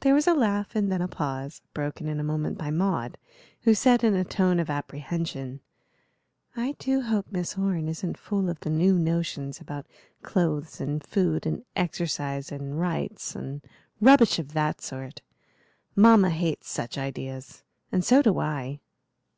There 0.00 0.12
was 0.12 0.26
a 0.26 0.34
laugh 0.34 0.76
and 0.76 0.92
then 0.92 1.00
a 1.00 1.08
pause, 1.08 1.62
broken 1.72 2.08
in 2.08 2.20
a 2.20 2.22
moment 2.22 2.58
by 2.58 2.70
Maud, 2.70 3.16
who 3.62 3.72
said, 3.72 4.04
in 4.04 4.14
a 4.14 4.22
tone 4.22 4.60
of 4.60 4.68
apprehension: 4.68 5.60
"I 6.54 6.72
do 6.78 7.00
hope 7.00 7.28
Miss 7.32 7.56
Orne 7.56 7.88
isn't 7.88 8.18
full 8.18 8.50
of 8.50 8.60
the 8.60 8.68
new 8.68 8.98
notions 8.98 9.58
about 9.58 9.86
clothes 10.20 10.78
and 10.78 11.02
food 11.02 11.46
and 11.46 11.64
exercise 11.74 12.52
and 12.52 12.78
rights 12.78 13.34
and 13.34 13.62
rubbish 13.98 14.38
of 14.38 14.52
that 14.52 14.82
sort. 14.82 15.22
Mamma 15.94 16.28
hates 16.28 16.68
such 16.70 16.98
ideas, 16.98 17.62
and 17.90 18.04
so 18.04 18.20
do 18.20 18.38
I." 18.38 18.80